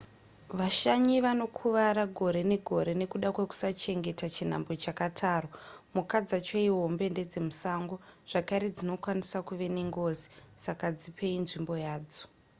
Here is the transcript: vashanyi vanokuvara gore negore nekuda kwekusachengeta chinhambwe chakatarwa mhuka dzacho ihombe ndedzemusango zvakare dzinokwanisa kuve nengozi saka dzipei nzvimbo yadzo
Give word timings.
vashanyi 0.59 1.15
vanokuvara 1.25 2.03
gore 2.17 2.41
negore 2.51 2.91
nekuda 3.01 3.29
kwekusachengeta 3.35 4.27
chinhambwe 4.35 4.73
chakatarwa 4.83 5.55
mhuka 5.93 6.17
dzacho 6.27 6.57
ihombe 6.67 7.05
ndedzemusango 7.13 7.95
zvakare 8.29 8.67
dzinokwanisa 8.75 9.37
kuve 9.47 9.67
nengozi 9.75 10.27
saka 10.63 10.87
dzipei 10.97 11.37
nzvimbo 11.43 11.73
yadzo 11.85 12.23